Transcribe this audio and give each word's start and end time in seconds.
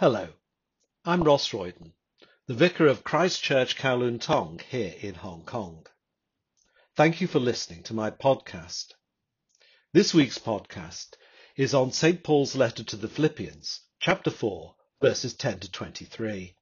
Hello, 0.00 0.28
I'm 1.04 1.22
Ross 1.22 1.52
Royden, 1.52 1.92
the 2.48 2.54
Vicar 2.54 2.88
of 2.88 3.04
Christ 3.04 3.44
Church 3.44 3.76
Kowloon 3.76 4.20
Tong 4.20 4.60
here 4.68 4.92
in 4.98 5.14
Hong 5.14 5.44
Kong. 5.44 5.86
Thank 6.96 7.20
you 7.20 7.28
for 7.28 7.38
listening 7.38 7.84
to 7.84 7.94
my 7.94 8.10
podcast. 8.10 8.94
This 9.92 10.12
week's 10.12 10.40
podcast 10.40 11.14
is 11.54 11.74
on 11.74 11.92
St. 11.92 12.24
Paul's 12.24 12.56
letter 12.56 12.82
to 12.82 12.96
the 12.96 13.06
Philippians, 13.06 13.82
chapter 14.00 14.32
4, 14.32 14.74
verses 15.00 15.32
10 15.34 15.60
to 15.60 15.70
23. 15.70 16.56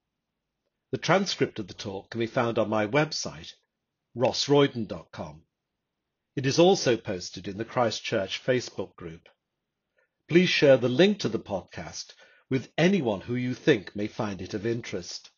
The 0.91 0.99
transcript 0.99 1.59
of 1.59 1.69
the 1.69 1.75
talk 1.75 2.11
can 2.11 2.19
be 2.19 2.27
found 2.27 2.59
on 2.59 2.69
my 2.69 2.87
website, 2.87 3.55
rossroyden.com. 4.14 5.43
It 6.37 6.45
is 6.45 6.59
also 6.59 6.99
posted 6.99 7.49
in 7.49 7.57
the 7.57 7.64
Christ 7.64 8.05
Church 8.05 8.45
Facebook 8.45 8.95
group. 8.95 9.27
Please 10.29 10.51
share 10.51 10.77
the 10.77 10.91
link 10.91 11.21
to 11.21 11.30
the 11.30 11.41
podcast 11.41 12.12
with 12.53 12.69
anyone 12.77 13.23
who 13.23 13.34
you 13.34 13.55
think 13.55 13.96
may 13.96 14.06
find 14.06 14.42
it 14.42 14.52
of 14.52 14.66
interest. 14.66 15.30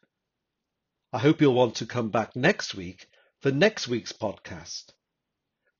I 1.13 1.21
hope 1.21 1.41
you'll 1.41 1.55
want 1.55 1.77
to 1.77 1.87
come 1.87 2.11
back 2.11 2.35
next 2.35 2.75
week 2.75 3.07
for 3.41 3.53
next 3.53 3.87
week's 3.87 4.11
podcast. 4.11 4.87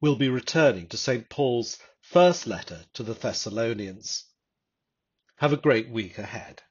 We'll 0.01 0.15
be 0.15 0.29
returning 0.29 0.87
to 0.91 0.97
St. 0.97 1.29
Paul's 1.29 1.77
first 2.03 2.47
letter 2.47 2.83
to 2.93 3.03
the 3.03 3.15
Thessalonians. 3.15 4.27
Have 5.39 5.53
a 5.53 5.57
great 5.57 5.91
week 5.91 6.19
ahead. 6.19 6.63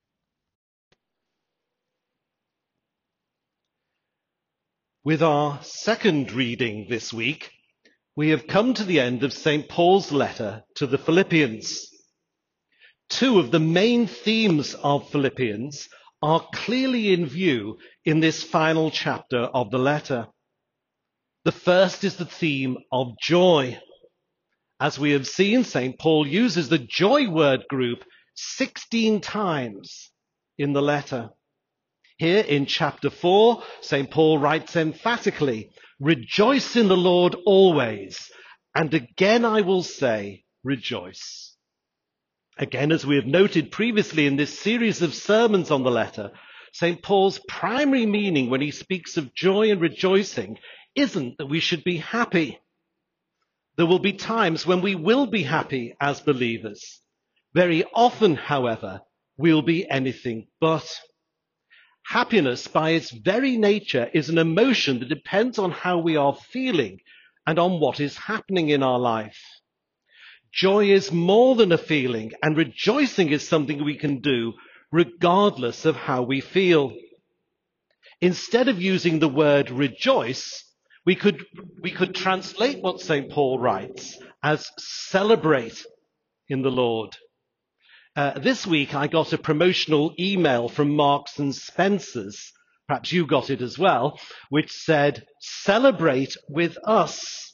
With 5.04 5.22
our 5.22 5.62
second 5.62 6.32
reading 6.32 6.88
this 6.88 7.12
week, 7.12 7.52
we 8.16 8.30
have 8.30 8.48
come 8.48 8.74
to 8.76 8.86
the 8.86 9.02
end 9.02 9.24
of 9.24 9.34
St. 9.34 9.68
Paul's 9.68 10.14
letter 10.14 10.64
to 10.76 10.88
the 10.88 10.98
Philippians. 10.98 11.93
Two 13.10 13.40
of 13.40 13.52
the 13.52 13.60
main 13.60 14.08
themes 14.08 14.74
of 14.76 15.10
Philippians 15.10 15.90
are 16.22 16.48
clearly 16.54 17.14
in 17.14 17.26
view 17.26 17.78
in 18.06 18.20
this 18.20 18.44
final 18.44 18.90
chapter 18.90 19.40
of 19.40 19.72
the 19.72 19.80
letter. 19.80 20.28
The 21.44 21.52
first 21.52 22.04
is 22.04 22.16
the 22.16 22.26
theme 22.26 22.78
of 22.92 23.18
joy. 23.20 23.78
As 24.80 24.98
we 24.98 25.12
have 25.12 25.28
seen, 25.28 25.64
St. 25.64 26.00
Paul 26.00 26.26
uses 26.26 26.70
the 26.70 26.78
joy 26.80 27.30
word 27.30 27.66
group 27.70 28.04
16 28.36 29.22
times 29.22 30.12
in 30.58 30.74
the 30.74 30.82
letter. 30.82 31.30
Here 32.18 32.44
in 32.44 32.66
chapter 32.66 33.10
4, 33.10 33.64
St. 33.82 34.10
Paul 34.10 34.38
writes 34.38 34.76
emphatically, 34.76 35.72
Rejoice 36.00 36.76
in 36.76 36.88
the 36.88 36.98
Lord 36.98 37.36
always, 37.46 38.32
and 38.76 38.94
again 38.94 39.46
I 39.46 39.62
will 39.62 39.84
say, 39.84 40.46
rejoice. 40.64 41.53
Again, 42.58 42.92
as 42.92 43.04
we 43.04 43.16
have 43.16 43.26
noted 43.26 43.72
previously 43.72 44.28
in 44.28 44.36
this 44.36 44.60
series 44.60 45.02
of 45.02 45.16
sermons 45.16 45.72
on 45.72 45.84
the 45.84 45.90
letter, 45.90 46.32
St. 46.72 47.02
Paul's 47.02 47.40
primary 47.48 48.06
meaning 48.06 48.50
when 48.50 48.62
he 48.62 48.70
speaks 48.70 49.18
of 49.18 49.34
joy 49.34 49.72
and 49.72 49.82
rejoicing 49.82 50.60
isn't 50.94 51.40
that 51.40 51.48
we 51.48 51.60
should 51.60 51.84
be 51.84 51.98
happy. 51.98 52.60
There 53.76 53.88
will 53.88 54.00
be 54.00 54.14
times 54.14 54.68
when 54.68 54.82
we 54.82 54.94
will 54.94 55.26
be 55.26 55.42
happy 55.42 55.96
as 56.00 56.22
believers. 56.22 57.02
Very 57.56 57.86
often, 57.94 58.36
however, 58.36 59.02
we'll 59.36 59.64
be 59.64 59.90
anything 59.90 60.48
but. 60.60 61.00
Happiness, 62.06 62.68
by 62.68 62.92
its 62.92 63.10
very 63.10 63.58
nature, 63.58 64.12
is 64.14 64.30
an 64.30 64.38
emotion 64.38 65.00
that 65.00 65.10
depends 65.10 65.58
on 65.58 65.72
how 65.72 65.98
we 65.98 66.18
are 66.18 66.36
feeling 66.36 67.00
and 67.48 67.58
on 67.58 67.80
what 67.80 68.00
is 68.00 68.16
happening 68.16 68.70
in 68.70 68.84
our 68.84 69.00
life. 69.00 69.42
Joy 70.54 70.92
is 70.92 71.12
more 71.12 71.56
than 71.56 71.72
a 71.72 71.78
feeling, 71.78 72.34
and 72.44 72.56
rejoicing 72.56 73.30
is 73.32 73.48
something 73.48 73.84
we 73.84 73.98
can 73.98 74.20
do 74.20 74.54
regardless 74.92 75.86
of 75.86 75.96
how 75.96 76.22
we 76.22 76.40
feel. 76.40 76.94
Instead 78.22 78.68
of 78.68 78.80
using 78.80 79.20
the 79.20 79.28
word 79.28 79.72
rejoice, 79.72 80.64
we 81.06 81.16
could, 81.16 81.44
we 81.82 81.90
could 81.90 82.14
translate 82.14 82.82
what 82.82 83.02
St. 83.02 83.32
Paul 83.32 83.58
writes 83.58 84.20
as 84.44 84.70
celebrate 84.78 85.84
in 86.48 86.62
the 86.62 86.72
Lord. 86.72 87.18
Uh, 88.16 88.38
this 88.38 88.68
week 88.68 88.94
I 88.94 89.08
got 89.08 89.34
a 89.34 89.40
promotional 89.40 90.14
email 90.20 90.70
from 90.70 90.96
Marks 90.96 91.40
and 91.40 91.56
Spencer's, 91.56 92.54
perhaps 92.88 93.12
you 93.12 93.26
got 93.26 93.50
it 93.50 93.62
as 93.62 93.80
well, 93.80 94.20
which 94.50 94.72
said, 94.72 95.26
celebrate 95.40 96.38
with 96.48 96.78
us. 96.84 97.53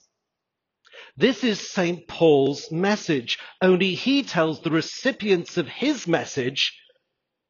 This 1.19 1.43
is 1.43 1.59
St. 1.59 2.07
Paul's 2.07 2.71
message, 2.71 3.39
only 3.61 3.93
he 3.93 4.23
tells 4.23 4.61
the 4.61 4.71
recipients 4.71 5.57
of 5.57 5.67
his 5.67 6.07
message 6.07 6.79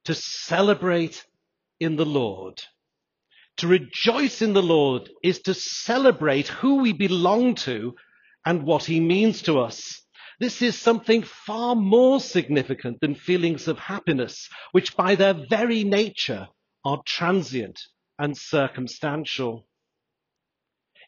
to 0.06 0.16
celebrate 0.16 1.24
in 1.80 1.96
the 1.96 2.06
Lord. 2.06 2.64
To 3.58 3.68
rejoice 3.68 4.42
in 4.42 4.54
the 4.54 4.64
Lord 4.64 5.12
is 5.22 5.44
to 5.44 5.54
celebrate 5.54 6.48
who 6.48 6.78
we 6.78 6.94
belong 6.94 7.54
to 7.70 7.94
and 8.44 8.64
what 8.64 8.86
he 8.86 9.00
means 9.00 9.44
to 9.44 9.60
us. 9.60 10.02
This 10.40 10.64
is 10.64 10.76
something 10.76 11.22
far 11.22 11.76
more 11.76 12.20
significant 12.20 13.00
than 13.02 13.14
feelings 13.14 13.68
of 13.68 13.78
happiness, 13.78 14.50
which 14.72 14.98
by 14.98 15.14
their 15.14 15.36
very 15.48 15.84
nature 15.84 16.48
are 16.84 17.04
transient 17.06 17.80
and 18.18 18.36
circumstantial. 18.36 19.69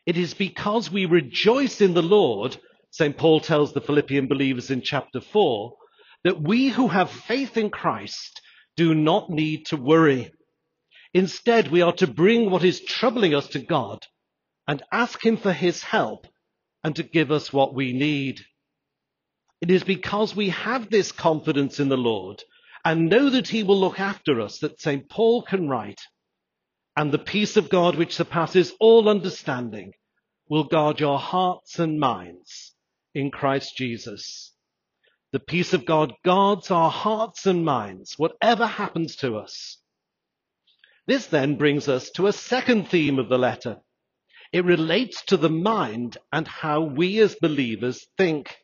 It 0.06 0.17
is 0.17 0.34
because 0.34 0.91
we 0.91 1.06
rejoice 1.06 1.79
in 1.81 1.94
the 1.94 2.01
Lord, 2.01 2.57
St. 2.89 3.16
Paul 3.16 3.39
tells 3.39 3.73
the 3.73 3.81
Philippian 3.81 4.28
believers 4.28 4.72
in 4.72 4.81
chapter 4.81 5.22
4, 5.22 5.73
that 6.23 6.41
we 6.41 6.69
who 6.69 6.88
have 6.88 7.09
faith 7.09 7.57
in 7.57 7.69
Christ 7.69 8.41
do 8.75 8.94
not 8.95 9.29
need 9.29 9.66
to 9.67 9.78
worry. 9.78 10.31
Instead, 11.13 11.69
we 11.69 11.81
are 11.81 11.94
to 11.94 12.07
bring 12.07 12.50
what 12.50 12.63
is 12.63 12.79
troubling 12.81 13.35
us 13.35 13.47
to 13.50 13.59
God 13.59 14.06
and 14.67 14.81
ask 14.91 15.23
Him 15.23 15.38
for 15.38 15.51
His 15.51 15.84
help 15.84 16.28
and 16.83 16.95
to 16.95 17.03
give 17.03 17.31
us 17.31 17.51
what 17.51 17.75
we 17.75 17.94
need. 17.94 18.41
It 19.62 19.69
is 19.69 19.83
because 19.83 20.35
we 20.35 20.50
have 20.50 20.89
this 20.89 21.12
confidence 21.12 21.79
in 21.79 21.89
the 21.89 21.97
Lord 21.97 22.44
and 22.83 23.09
know 23.09 23.29
that 23.29 23.50
He 23.50 23.63
will 23.63 23.79
look 23.79 24.00
after 24.00 24.41
us 24.41 24.59
that 24.59 24.81
St. 24.81 25.07
Paul 25.09 25.44
can 25.44 25.69
write, 25.69 26.01
and 26.96 27.12
the 27.12 27.19
peace 27.19 27.57
of 27.57 27.69
God, 27.69 27.96
which 27.96 28.16
surpasses 28.16 28.74
all 28.79 29.07
understanding, 29.07 29.94
will 30.50 30.66
guard 30.66 31.00
your 31.00 31.18
hearts 31.18 31.79
and 31.79 32.00
minds 32.00 32.74
in 33.13 33.31
Christ 33.31 33.78
Jesus. 33.78 34.53
The 35.31 35.40
peace 35.40 35.74
of 35.74 35.85
God 35.85 36.13
guards 36.25 36.72
our 36.72 36.91
hearts 36.91 37.46
and 37.46 37.63
minds, 37.63 38.19
whatever 38.19 38.66
happens 38.66 39.16
to 39.18 39.38
us. 39.38 39.78
This 41.07 41.28
then 41.28 41.56
brings 41.56 41.88
us 41.88 42.09
to 42.12 42.28
a 42.28 42.34
second 42.34 42.90
theme 42.90 43.18
of 43.18 43.30
the 43.30 43.40
letter. 43.40 43.78
It 44.51 44.66
relates 44.66 45.24
to 45.28 45.38
the 45.38 45.50
mind 45.50 46.18
and 46.34 46.46
how 46.47 46.81
we 46.81 47.19
as 47.19 47.35
believers 47.35 48.06
think. 48.18 48.57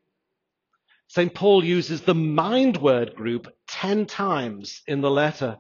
St. 1.08 1.34
Paul 1.34 1.64
uses 1.64 2.02
the 2.02 2.14
mind 2.14 2.78
word 2.78 3.16
group 3.16 3.48
10 3.70 4.06
times 4.06 4.82
in 4.86 5.00
the 5.00 5.10
letter. 5.10 5.60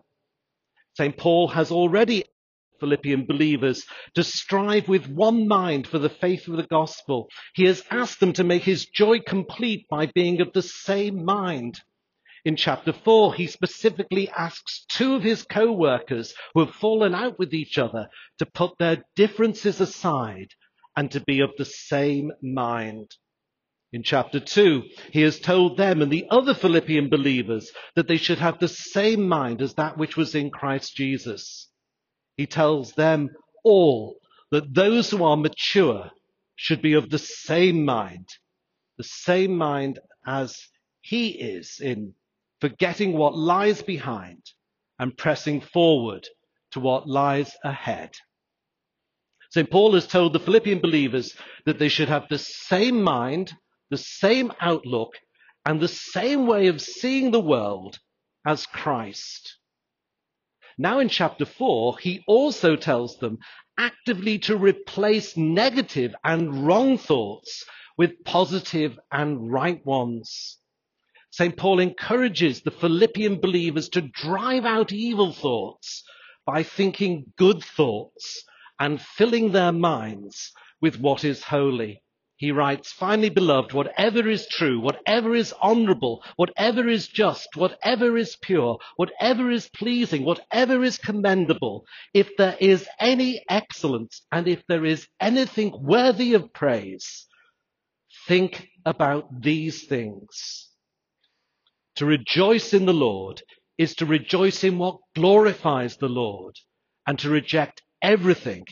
St. 0.95 1.15
Paul 1.15 1.47
has 1.49 1.71
already 1.71 2.25
Philippian 2.79 3.25
believers 3.25 3.85
to 4.15 4.23
strive 4.23 4.87
with 4.87 5.07
one 5.07 5.47
mind 5.47 5.87
for 5.87 5.99
the 5.99 6.09
faith 6.09 6.47
of 6.47 6.57
the 6.57 6.67
gospel. 6.67 7.29
He 7.53 7.65
has 7.65 7.83
asked 7.91 8.19
them 8.19 8.33
to 8.33 8.43
make 8.43 8.63
his 8.63 8.85
joy 8.85 9.19
complete 9.19 9.87
by 9.89 10.07
being 10.07 10.41
of 10.41 10.53
the 10.53 10.61
same 10.61 11.25
mind. 11.25 11.81
In 12.45 12.55
chapter 12.55 12.93
4, 12.93 13.33
he 13.33 13.47
specifically 13.47 14.29
asks 14.29 14.85
two 14.89 15.15
of 15.15 15.23
his 15.23 15.43
co-workers 15.43 16.33
who 16.53 16.61
have 16.61 16.75
fallen 16.75 17.13
out 17.13 17.37
with 17.37 17.53
each 17.53 17.77
other 17.77 18.07
to 18.39 18.45
put 18.45 18.77
their 18.77 19.03
differences 19.15 19.81
aside 19.81 20.53
and 20.95 21.11
to 21.11 21.19
be 21.19 21.41
of 21.41 21.51
the 21.57 21.65
same 21.65 22.31
mind. 22.41 23.15
In 23.93 24.03
chapter 24.03 24.39
2, 24.39 24.83
he 25.11 25.21
has 25.21 25.39
told 25.39 25.77
them 25.77 26.01
and 26.01 26.11
the 26.11 26.27
other 26.29 26.53
Philippian 26.53 27.09
believers 27.09 27.71
that 27.95 28.07
they 28.07 28.17
should 28.17 28.39
have 28.39 28.59
the 28.59 28.67
same 28.67 29.27
mind 29.27 29.61
as 29.61 29.75
that 29.75 29.97
which 29.97 30.17
was 30.17 30.35
in 30.35 30.49
Christ 30.49 30.95
Jesus. 30.95 31.66
He 32.37 32.45
tells 32.45 32.93
them 32.93 33.31
all 33.63 34.19
that 34.51 34.73
those 34.73 35.09
who 35.09 35.23
are 35.23 35.35
mature 35.35 36.11
should 36.55 36.81
be 36.81 36.93
of 36.93 37.09
the 37.09 37.19
same 37.19 37.83
mind, 37.83 38.29
the 38.97 39.03
same 39.03 39.57
mind 39.57 39.99
as 40.25 40.67
he 41.01 41.29
is 41.29 41.79
in 41.79 42.13
forgetting 42.61 43.13
what 43.13 43.35
lies 43.35 43.81
behind 43.81 44.43
and 44.99 45.17
pressing 45.17 45.61
forward 45.61 46.27
to 46.71 46.79
what 46.79 47.07
lies 47.07 47.55
ahead. 47.63 48.15
St. 49.49 49.69
Paul 49.69 49.93
has 49.93 50.07
told 50.07 50.33
the 50.33 50.39
Philippian 50.39 50.79
believers 50.79 51.35
that 51.65 51.79
they 51.79 51.87
should 51.87 52.09
have 52.09 52.27
the 52.27 52.37
same 52.37 53.01
mind, 53.01 53.53
the 53.89 53.97
same 53.97 54.51
outlook, 54.59 55.13
and 55.65 55.79
the 55.79 55.87
same 55.87 56.47
way 56.47 56.67
of 56.67 56.81
seeing 56.81 57.31
the 57.31 57.39
world 57.39 57.99
as 58.45 58.65
Christ. 58.65 59.57
Now 60.77 60.99
in 60.99 61.09
chapter 61.09 61.45
4, 61.45 61.97
he 61.99 62.23
also 62.27 62.75
tells 62.75 63.17
them 63.17 63.39
actively 63.79 64.37
to 64.39 64.55
replace 64.55 65.35
negative 65.35 66.13
and 66.23 66.65
wrong 66.67 66.97
thoughts 66.97 67.65
with 67.97 68.23
positive 68.23 68.99
and 69.11 69.51
right 69.51 69.83
ones. 69.85 70.59
St. 71.31 71.57
Paul 71.57 71.79
encourages 71.79 72.61
the 72.61 72.71
Philippian 72.71 73.39
believers 73.41 73.89
to 73.89 74.01
drive 74.01 74.65
out 74.65 74.91
evil 74.91 75.33
thoughts 75.33 76.03
by 76.45 76.63
thinking 76.63 77.33
good 77.37 77.63
thoughts 77.63 78.43
and 78.79 79.01
filling 79.01 79.51
their 79.51 79.71
minds 79.71 80.51
with 80.79 80.99
what 80.99 81.23
is 81.23 81.43
holy. 81.43 82.03
He 82.39 82.51
writes, 82.51 82.91
finally, 82.91 83.29
beloved, 83.29 83.73
whatever 83.73 84.29
is 84.29 84.47
true, 84.47 84.79
whatever 84.79 85.35
is 85.35 85.55
honorable, 85.59 86.23
whatever 86.35 86.87
is 86.87 87.07
just, 87.07 87.47
whatever 87.55 88.15
is 88.15 88.37
pure, 88.39 88.77
whatever 88.95 89.49
is 89.49 89.67
pleasing, 89.69 90.23
whatever 90.23 90.83
is 90.83 90.99
commendable, 90.99 91.87
if 92.13 92.37
there 92.37 92.55
is 92.59 92.87
any 92.99 93.43
excellence 93.49 94.21
and 94.31 94.47
if 94.47 94.63
there 94.67 94.85
is 94.85 95.07
anything 95.19 95.73
worthy 95.81 96.35
of 96.35 96.53
praise, 96.53 97.25
think 98.27 98.69
about 98.85 99.41
these 99.41 99.85
things. 99.87 100.69
To 101.95 102.05
rejoice 102.05 102.71
in 102.71 102.85
the 102.85 102.93
Lord 102.93 103.41
is 103.79 103.95
to 103.95 104.05
rejoice 104.05 104.63
in 104.63 104.77
what 104.77 104.99
glorifies 105.15 105.97
the 105.97 106.09
Lord 106.09 106.55
and 107.07 107.17
to 107.17 107.31
reject 107.31 107.81
everything 107.99 108.65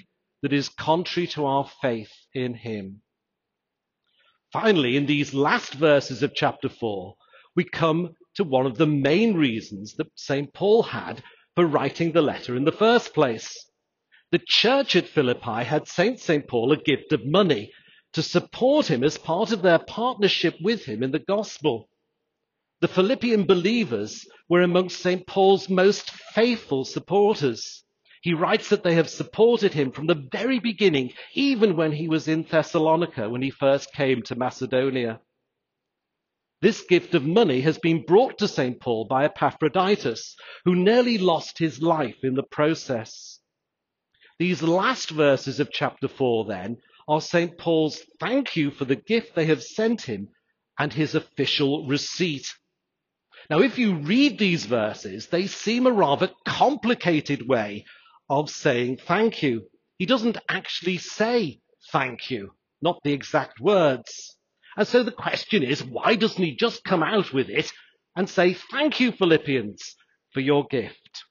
that 0.44 0.54
is 0.54 0.70
contrary 0.70 1.26
to 1.30 1.48
our 1.48 1.68
faith 1.82 2.14
in 2.32 2.54
Him. 2.54 3.02
Finally, 4.62 4.96
in 4.96 5.06
these 5.06 5.34
last 5.34 5.74
verses 5.74 6.24
of 6.24 6.34
chapter 6.34 6.70
4, 6.70 7.14
we 7.58 7.66
come 7.66 8.16
to 8.36 8.46
one 8.46 8.66
of 8.66 8.78
the 8.78 8.88
main 8.88 9.34
reasons 9.34 9.96
that 9.96 10.08
St. 10.16 10.54
Paul 10.54 10.82
had 10.82 11.22
for 11.56 11.66
writing 11.66 12.14
the 12.14 12.22
letter 12.22 12.56
in 12.56 12.64
the 12.64 12.72
first 12.72 13.14
place. 13.14 13.54
The 14.32 14.40
church 14.48 14.96
at 14.96 15.10
Philippi 15.10 15.66
had 15.66 15.90
sent 15.90 16.22
St. 16.22 16.48
Paul 16.48 16.72
a 16.72 16.78
gift 16.78 17.12
of 17.12 17.26
money 17.26 17.74
to 18.14 18.22
support 18.22 18.90
him 18.90 19.04
as 19.04 19.18
part 19.18 19.52
of 19.52 19.62
their 19.62 19.78
partnership 19.78 20.56
with 20.62 20.86
him 20.86 21.04
in 21.04 21.12
the 21.12 21.20
gospel. 21.20 21.90
The 22.80 22.88
Philippian 22.88 23.46
believers 23.46 24.26
were 24.48 24.62
amongst 24.62 25.02
St. 25.02 25.28
Paul's 25.28 25.68
most 25.68 26.12
faithful 26.34 26.86
supporters. 26.86 27.84
He 28.26 28.34
writes 28.34 28.70
that 28.70 28.82
they 28.82 28.96
have 28.96 29.08
supported 29.08 29.74
him 29.74 29.92
from 29.92 30.08
the 30.08 30.28
very 30.32 30.58
beginning, 30.58 31.14
even 31.36 31.76
when 31.76 31.92
he 31.92 32.08
was 32.08 32.28
in 32.28 32.42
Thessalonica, 32.42 33.30
when 33.30 33.44
he 33.44 33.52
first 33.52 33.94
came 33.94 34.24
to 34.24 34.36
Macedonia. 34.36 35.22
This 36.60 36.82
gift 36.82 37.14
of 37.14 37.24
money 37.24 37.62
has 37.62 37.78
been 37.78 38.04
brought 38.04 38.40
to 38.40 38.48
St. 38.48 38.80
Paul 38.80 39.06
by 39.06 39.26
Epaphroditus, 39.26 40.36
who 40.64 40.74
nearly 40.74 41.20
lost 41.20 41.60
his 41.60 41.84
life 41.84 42.24
in 42.24 42.34
the 42.34 42.42
process. 42.42 43.42
These 44.40 44.64
last 44.64 45.12
verses 45.12 45.60
of 45.60 45.70
chapter 45.72 46.08
4, 46.08 46.46
then, 46.46 46.78
are 47.08 47.22
St. 47.22 47.56
Paul's 47.60 48.02
thank 48.20 48.56
you 48.56 48.72
for 48.72 48.86
the 48.86 48.96
gift 48.96 49.36
they 49.36 49.46
have 49.46 49.62
sent 49.62 50.02
him 50.02 50.30
and 50.80 50.92
his 50.92 51.14
official 51.14 51.86
receipt. 51.86 52.52
Now, 53.52 53.60
if 53.60 53.78
you 53.78 53.98
read 53.98 54.40
these 54.40 54.66
verses, 54.66 55.28
they 55.28 55.46
seem 55.46 55.86
a 55.86 55.92
rather 55.92 56.32
complicated 56.48 57.48
way 57.48 57.86
of 58.30 58.50
saying 58.50 58.98
thank 59.06 59.44
you. 59.44 59.64
He 59.98 60.06
doesn't 60.06 60.38
actually 60.50 60.98
say 60.98 61.60
thank 61.92 62.32
you, 62.32 62.52
not 62.82 63.00
the 63.04 63.14
exact 63.14 63.60
words. 63.60 64.36
And 64.78 64.88
so 64.88 65.04
the 65.04 65.12
question 65.12 65.64
is, 65.64 65.84
why 65.84 66.16
doesn't 66.16 66.44
he 66.44 66.56
just 66.56 66.84
come 66.84 67.04
out 67.04 67.32
with 67.32 67.50
it 67.50 67.72
and 68.16 68.30
say 68.30 68.54
thank 68.54 69.00
you, 69.00 69.12
Philippians, 69.12 69.96
for 70.32 70.42
your 70.42 70.66
gift? 70.66 71.24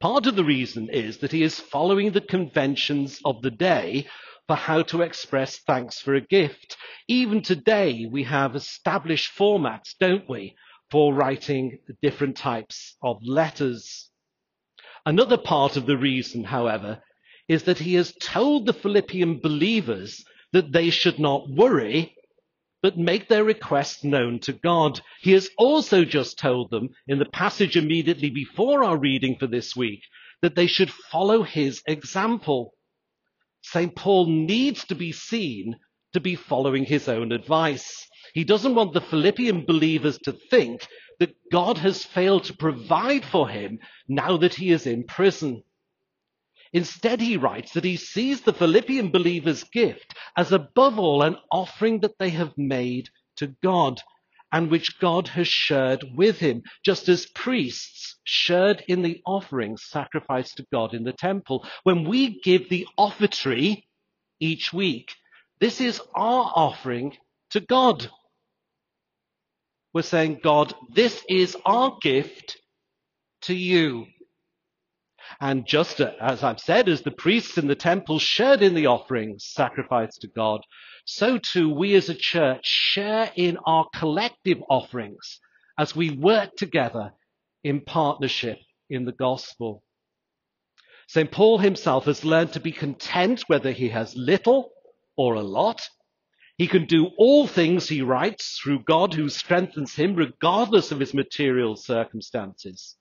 Part 0.00 0.26
of 0.26 0.36
the 0.36 0.44
reason 0.44 0.88
is 0.90 1.18
that 1.18 1.32
he 1.32 1.42
is 1.42 1.58
following 1.58 2.12
the 2.12 2.20
conventions 2.20 3.20
of 3.24 3.42
the 3.42 3.50
day 3.50 4.06
for 4.46 4.56
how 4.56 4.82
to 4.82 5.02
express 5.02 5.58
thanks 5.58 6.00
for 6.00 6.14
a 6.14 6.20
gift. 6.20 6.76
Even 7.08 7.42
today, 7.42 8.06
we 8.10 8.24
have 8.24 8.54
established 8.54 9.36
formats, 9.36 9.94
don't 9.98 10.28
we, 10.28 10.54
for 10.90 11.14
writing 11.14 11.78
different 12.02 12.36
types 12.36 12.96
of 13.02 13.18
letters. 13.22 14.10
Another 15.06 15.36
part 15.38 15.76
of 15.76 15.86
the 15.86 15.96
reason, 15.96 16.42
however, 16.42 17.00
is 17.48 17.62
that 17.62 17.78
he 17.78 17.94
has 17.94 18.12
told 18.20 18.66
the 18.66 18.72
Philippian 18.72 19.38
believers 19.38 20.24
that 20.52 20.72
they 20.72 20.90
should 20.90 21.20
not 21.20 21.48
worry, 21.48 22.16
but 22.82 22.98
make 22.98 23.28
their 23.28 23.44
requests 23.44 24.02
known 24.02 24.40
to 24.40 24.52
God. 24.52 25.00
He 25.20 25.30
has 25.32 25.48
also 25.56 26.04
just 26.04 26.40
told 26.40 26.70
them 26.70 26.88
in 27.06 27.20
the 27.20 27.26
passage 27.26 27.76
immediately 27.76 28.30
before 28.30 28.82
our 28.82 28.98
reading 28.98 29.36
for 29.38 29.46
this 29.46 29.76
week 29.76 30.02
that 30.42 30.56
they 30.56 30.66
should 30.66 30.90
follow 30.90 31.44
his 31.44 31.82
example. 31.86 32.74
St. 33.62 33.94
Paul 33.94 34.26
needs 34.26 34.84
to 34.86 34.96
be 34.96 35.12
seen 35.12 35.76
to 36.14 36.20
be 36.20 36.34
following 36.34 36.84
his 36.84 37.08
own 37.08 37.30
advice. 37.30 38.08
He 38.34 38.42
doesn't 38.42 38.74
want 38.74 38.92
the 38.92 39.00
Philippian 39.00 39.64
believers 39.64 40.18
to 40.24 40.32
think 40.32 40.86
that 41.18 41.36
God 41.50 41.78
has 41.78 42.04
failed 42.04 42.44
to 42.44 42.56
provide 42.56 43.24
for 43.24 43.48
him 43.48 43.78
now 44.08 44.36
that 44.38 44.54
he 44.54 44.70
is 44.70 44.86
in 44.86 45.04
prison. 45.04 45.62
Instead, 46.72 47.20
he 47.20 47.36
writes 47.36 47.72
that 47.72 47.84
he 47.84 47.96
sees 47.96 48.42
the 48.42 48.52
Philippian 48.52 49.10
believers' 49.10 49.64
gift 49.64 50.14
as 50.36 50.52
above 50.52 50.98
all 50.98 51.22
an 51.22 51.36
offering 51.50 52.00
that 52.00 52.18
they 52.18 52.30
have 52.30 52.56
made 52.58 53.08
to 53.36 53.48
God 53.62 54.00
and 54.52 54.70
which 54.70 54.98
God 55.00 55.28
has 55.28 55.48
shared 55.48 56.04
with 56.14 56.38
him, 56.38 56.62
just 56.84 57.08
as 57.08 57.26
priests 57.26 58.16
shared 58.24 58.82
in 58.88 59.02
the 59.02 59.20
offerings 59.26 59.84
sacrificed 59.84 60.56
to 60.56 60.66
God 60.72 60.94
in 60.94 61.04
the 61.04 61.12
temple. 61.12 61.66
When 61.82 62.04
we 62.04 62.40
give 62.40 62.68
the 62.68 62.86
offertory 62.96 63.86
each 64.40 64.72
week, 64.72 65.14
this 65.60 65.80
is 65.80 66.00
our 66.14 66.52
offering 66.54 67.16
to 67.50 67.60
God. 67.60 68.08
We're 69.96 70.02
saying, 70.02 70.40
God, 70.42 70.74
this 70.92 71.24
is 71.26 71.56
our 71.64 71.96
gift 72.02 72.58
to 73.44 73.54
you. 73.54 74.04
And 75.40 75.66
just 75.66 76.02
as 76.02 76.44
I've 76.44 76.60
said, 76.60 76.90
as 76.90 77.00
the 77.00 77.10
priests 77.10 77.56
in 77.56 77.66
the 77.66 77.74
temple 77.74 78.18
shared 78.18 78.60
in 78.60 78.74
the 78.74 78.88
offerings 78.88 79.46
sacrificed 79.46 80.20
to 80.20 80.28
God, 80.28 80.60
so 81.06 81.38
too 81.38 81.72
we 81.72 81.94
as 81.94 82.10
a 82.10 82.14
church 82.14 82.66
share 82.66 83.32
in 83.36 83.56
our 83.64 83.86
collective 83.94 84.58
offerings 84.68 85.40
as 85.78 85.96
we 85.96 86.10
work 86.10 86.50
together 86.58 87.12
in 87.64 87.80
partnership 87.80 88.58
in 88.90 89.06
the 89.06 89.12
gospel. 89.12 89.82
St. 91.08 91.30
Paul 91.30 91.56
himself 91.56 92.04
has 92.04 92.22
learned 92.22 92.52
to 92.52 92.60
be 92.60 92.70
content 92.70 93.44
whether 93.46 93.72
he 93.72 93.88
has 93.88 94.14
little 94.14 94.72
or 95.16 95.36
a 95.36 95.42
lot, 95.42 95.88
he 96.58 96.66
can 96.66 96.86
do 96.86 97.10
all 97.18 97.46
things, 97.46 97.88
he 97.88 98.00
writes, 98.00 98.58
through 98.58 98.84
God 98.84 99.12
who 99.12 99.28
strengthens 99.28 99.94
him, 99.94 100.14
regardless 100.14 100.90
of 100.90 101.00
his 101.00 101.12
material 101.12 101.76
circumstances. 101.76 102.96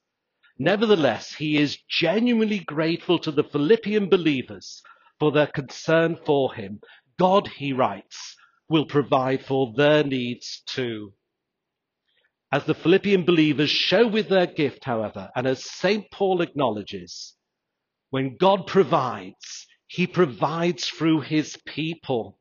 Nevertheless, 0.57 1.33
he 1.33 1.57
is 1.57 1.77
genuinely 1.89 2.59
grateful 2.59 3.19
to 3.19 3.31
the 3.31 3.43
Philippian 3.43 4.09
believers 4.09 4.81
for 5.19 5.31
their 5.31 5.47
concern 5.47 6.17
for 6.25 6.53
him. 6.53 6.81
God, 7.17 7.47
he 7.47 7.71
writes, 7.71 8.35
will 8.69 8.85
provide 8.85 9.45
for 9.45 9.73
their 9.75 10.03
needs 10.03 10.61
too. 10.65 11.13
As 12.51 12.65
the 12.65 12.73
Philippian 12.73 13.25
believers 13.25 13.69
show 13.69 14.07
with 14.07 14.29
their 14.29 14.47
gift, 14.47 14.83
however, 14.83 15.29
and 15.35 15.47
as 15.47 15.63
St. 15.63 16.09
Paul 16.11 16.41
acknowledges, 16.41 17.35
when 18.09 18.37
God 18.37 18.67
provides, 18.67 19.67
he 19.87 20.07
provides 20.07 20.87
through 20.87 21.21
his 21.21 21.57
people. 21.65 22.39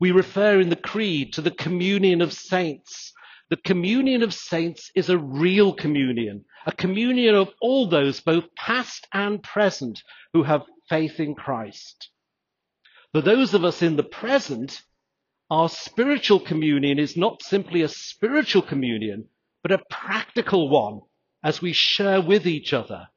We 0.00 0.10
refer 0.10 0.60
in 0.60 0.68
the 0.68 0.76
Creed 0.76 1.32
to 1.34 1.40
the 1.40 1.50
communion 1.50 2.20
of 2.20 2.32
saints. 2.32 3.12
The 3.50 3.56
communion 3.56 4.22
of 4.22 4.34
saints 4.34 4.90
is 4.94 5.08
a 5.08 5.18
real 5.18 5.72
communion, 5.72 6.44
a 6.66 6.72
communion 6.72 7.34
of 7.34 7.52
all 7.60 7.86
those, 7.86 8.20
both 8.20 8.54
past 8.56 9.06
and 9.12 9.42
present, 9.42 10.02
who 10.32 10.42
have 10.42 10.62
faith 10.88 11.20
in 11.20 11.34
Christ. 11.34 12.10
For 13.12 13.20
those 13.20 13.54
of 13.54 13.64
us 13.64 13.82
in 13.82 13.96
the 13.96 14.02
present, 14.02 14.82
our 15.50 15.68
spiritual 15.68 16.40
communion 16.40 16.98
is 16.98 17.16
not 17.16 17.42
simply 17.42 17.82
a 17.82 17.88
spiritual 17.88 18.62
communion, 18.62 19.28
but 19.62 19.72
a 19.72 19.84
practical 19.90 20.68
one 20.68 21.00
as 21.42 21.62
we 21.62 21.72
share 21.72 22.20
with 22.20 22.46
each 22.46 22.72
other 22.72 23.08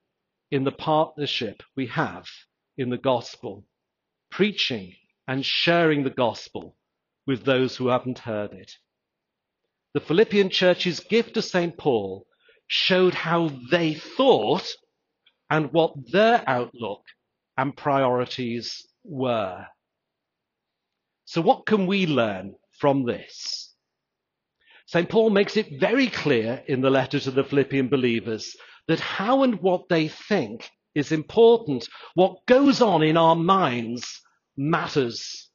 in 0.52 0.64
the 0.64 0.72
partnership 0.72 1.64
we 1.76 1.88
have 1.88 2.28
in 2.78 2.90
the 2.90 2.98
gospel, 2.98 3.66
preaching 4.30 4.94
and 5.28 5.46
sharing 5.46 6.04
the 6.04 6.10
gospel 6.10 6.76
with 7.26 7.44
those 7.44 7.76
who 7.76 7.88
haven't 7.88 8.20
heard 8.20 8.54
it. 8.54 8.72
The 9.94 10.00
Philippian 10.00 10.50
church's 10.50 11.00
gift 11.00 11.34
to 11.34 11.42
St. 11.42 11.78
Paul 11.78 12.26
showed 12.68 13.14
how 13.14 13.52
they 13.72 13.94
thought 13.94 14.68
and 15.50 15.72
what 15.72 15.94
their 16.12 16.44
outlook 16.48 17.04
and 17.58 17.76
priorities 17.76 18.86
were. 19.04 19.66
So, 21.26 21.42
what 21.42 21.66
can 21.66 21.88
we 21.88 22.06
learn 22.06 22.56
from 22.80 23.06
this? 23.06 23.74
St. 24.86 25.10
Paul 25.10 25.32
makes 25.32 25.58
it 25.58 25.80
very 25.80 26.08
clear 26.08 26.64
in 26.68 26.80
the 26.80 26.90
letter 26.90 27.20
to 27.20 27.32
the 27.32 27.44
Philippian 27.44 27.90
believers 27.90 28.56
that 28.88 29.02
how 29.02 29.44
and 29.44 29.62
what 29.62 29.90
they 29.90 30.08
think 30.08 30.70
is 30.96 31.12
important. 31.12 31.90
What 32.14 32.46
goes 32.46 32.82
on 32.82 33.04
in 33.04 33.18
our 33.18 33.36
minds 33.36 34.22
matters. 34.58 35.50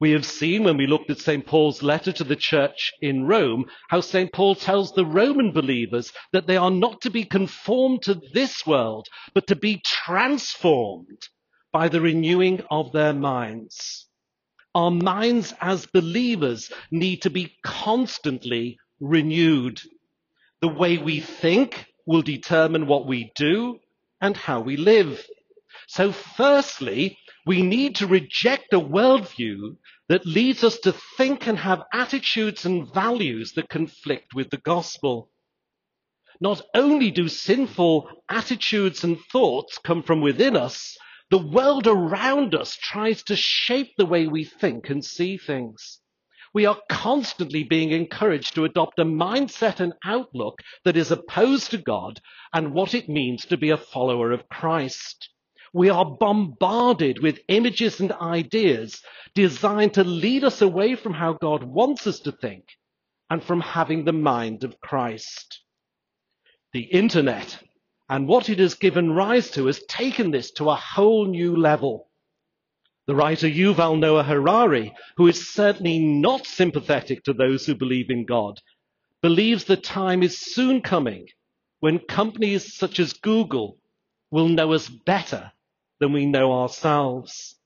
We 0.00 0.10
have 0.10 0.26
seen 0.26 0.64
when 0.64 0.76
we 0.76 0.86
looked 0.86 1.10
at 1.10 1.18
St. 1.18 1.46
Paul's 1.46 1.82
letter 1.82 2.12
to 2.12 2.24
the 2.24 2.36
church 2.36 2.92
in 3.00 3.26
Rome, 3.26 3.66
how 3.88 4.00
St. 4.00 4.32
Paul 4.32 4.54
tells 4.54 4.92
the 4.92 5.06
Roman 5.06 5.52
believers 5.52 6.12
that 6.32 6.46
they 6.46 6.56
are 6.56 6.70
not 6.70 7.00
to 7.02 7.10
be 7.10 7.24
conformed 7.24 8.02
to 8.02 8.20
this 8.34 8.66
world, 8.66 9.06
but 9.32 9.46
to 9.46 9.56
be 9.56 9.80
transformed 9.84 11.28
by 11.72 11.88
the 11.88 12.00
renewing 12.00 12.62
of 12.70 12.92
their 12.92 13.14
minds. 13.14 14.06
Our 14.74 14.90
minds 14.90 15.54
as 15.60 15.86
believers 15.86 16.70
need 16.90 17.22
to 17.22 17.30
be 17.30 17.56
constantly 17.62 18.78
renewed. 19.00 19.80
The 20.60 20.68
way 20.68 20.98
we 20.98 21.20
think 21.20 21.86
will 22.04 22.22
determine 22.22 22.86
what 22.86 23.06
we 23.06 23.32
do 23.36 23.78
and 24.20 24.36
how 24.36 24.60
we 24.60 24.76
live. 24.76 25.26
So 25.88 26.12
firstly, 26.12 27.18
we 27.46 27.62
need 27.62 27.94
to 27.94 28.08
reject 28.08 28.72
a 28.72 28.80
worldview 28.80 29.76
that 30.08 30.26
leads 30.26 30.64
us 30.64 30.78
to 30.80 30.92
think 31.16 31.46
and 31.46 31.56
have 31.56 31.84
attitudes 31.92 32.66
and 32.66 32.92
values 32.92 33.52
that 33.52 33.68
conflict 33.68 34.34
with 34.34 34.50
the 34.50 34.56
gospel. 34.56 35.30
Not 36.40 36.60
only 36.74 37.12
do 37.12 37.28
sinful 37.28 38.10
attitudes 38.28 39.04
and 39.04 39.18
thoughts 39.32 39.78
come 39.78 40.02
from 40.02 40.20
within 40.20 40.56
us, 40.56 40.98
the 41.30 41.38
world 41.38 41.86
around 41.86 42.54
us 42.54 42.76
tries 42.76 43.22
to 43.24 43.36
shape 43.36 43.92
the 43.96 44.06
way 44.06 44.26
we 44.26 44.44
think 44.44 44.90
and 44.90 45.04
see 45.04 45.38
things. 45.38 46.00
We 46.52 46.66
are 46.66 46.80
constantly 46.88 47.62
being 47.62 47.92
encouraged 47.92 48.54
to 48.56 48.64
adopt 48.64 48.98
a 48.98 49.04
mindset 49.04 49.78
and 49.78 49.92
outlook 50.04 50.60
that 50.84 50.96
is 50.96 51.12
opposed 51.12 51.70
to 51.70 51.78
God 51.78 52.20
and 52.52 52.74
what 52.74 52.92
it 52.92 53.08
means 53.08 53.44
to 53.46 53.56
be 53.56 53.70
a 53.70 53.76
follower 53.76 54.32
of 54.32 54.48
Christ. 54.48 55.28
We 55.76 55.90
are 55.90 56.06
bombarded 56.06 57.22
with 57.22 57.42
images 57.48 58.00
and 58.00 58.10
ideas 58.12 59.02
designed 59.34 59.92
to 59.92 60.04
lead 60.04 60.42
us 60.42 60.62
away 60.62 60.94
from 60.94 61.12
how 61.12 61.34
God 61.34 61.62
wants 61.62 62.06
us 62.06 62.18
to 62.20 62.32
think 62.32 62.64
and 63.28 63.44
from 63.44 63.60
having 63.60 64.06
the 64.06 64.14
mind 64.14 64.64
of 64.64 64.80
Christ. 64.80 65.60
The 66.72 66.80
internet 66.80 67.62
and 68.08 68.26
what 68.26 68.48
it 68.48 68.58
has 68.58 68.72
given 68.72 69.12
rise 69.12 69.50
to 69.50 69.66
has 69.66 69.84
taken 69.84 70.30
this 70.30 70.50
to 70.52 70.70
a 70.70 70.74
whole 70.76 71.26
new 71.26 71.54
level. 71.54 72.08
The 73.06 73.14
writer 73.14 73.46
Yuval 73.46 73.98
Noah 73.98 74.22
Harari, 74.22 74.94
who 75.18 75.26
is 75.26 75.46
certainly 75.46 75.98
not 75.98 76.46
sympathetic 76.46 77.22
to 77.24 77.34
those 77.34 77.66
who 77.66 77.74
believe 77.74 78.08
in 78.08 78.24
God, 78.24 78.62
believes 79.20 79.64
the 79.64 79.76
time 79.76 80.22
is 80.22 80.38
soon 80.38 80.80
coming 80.80 81.28
when 81.80 81.98
companies 81.98 82.74
such 82.74 82.98
as 82.98 83.12
Google 83.12 83.76
will 84.30 84.48
know 84.48 84.72
us 84.72 84.88
better 84.88 85.52
than 86.00 86.12
we 86.12 86.26
know 86.26 86.52
ourselves. 86.52 87.56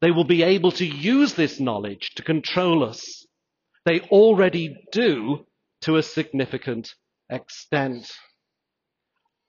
They 0.00 0.10
will 0.10 0.24
be 0.24 0.42
able 0.42 0.72
to 0.72 0.86
use 0.86 1.34
this 1.34 1.60
knowledge 1.60 2.10
to 2.16 2.22
control 2.22 2.84
us. 2.84 3.26
They 3.84 4.00
already 4.00 4.76
do 4.92 5.46
to 5.82 5.96
a 5.96 6.02
significant 6.02 6.94
extent. 7.30 8.10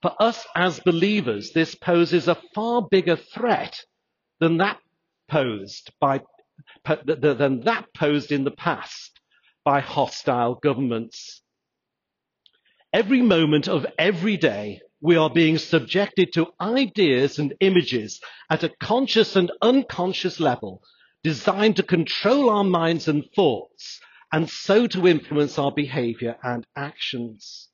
For 0.01 0.13
us 0.21 0.45
as 0.55 0.79
believers, 0.79 1.51
this 1.53 1.75
poses 1.75 2.27
a 2.27 2.41
far 2.53 2.87
bigger 2.89 3.15
threat 3.15 3.79
than 4.39 4.57
that 4.57 4.79
posed 5.29 5.91
by, 5.99 6.21
than 7.05 7.61
that 7.61 7.85
posed 7.95 8.31
in 8.31 8.43
the 8.43 8.51
past 8.51 9.19
by 9.63 9.79
hostile 9.79 10.55
governments. 10.55 11.41
Every 12.91 13.21
moment 13.21 13.67
of 13.67 13.85
every 13.97 14.37
day, 14.37 14.81
we 15.03 15.17
are 15.17 15.29
being 15.29 15.57
subjected 15.57 16.31
to 16.31 16.47
ideas 16.61 17.37
and 17.37 17.53
images 17.59 18.21
at 18.49 18.63
a 18.63 18.71
conscious 18.79 19.35
and 19.35 19.51
unconscious 19.61 20.39
level 20.39 20.81
designed 21.25 21.75
to 21.75 21.83
control 21.83 22.49
our 22.49 22.63
minds 22.63 23.09
and 23.09 23.25
thoughts 23.35 23.99
and 24.31 24.49
so 24.49 24.87
to 24.87 25.05
influence 25.05 25.59
our 25.59 25.73
behavior 25.73 26.37
and 26.41 26.65
actions. 26.77 27.67